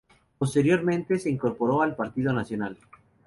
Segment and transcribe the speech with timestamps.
[0.39, 2.75] Posteriormente, se incorporó al Partido Nacional.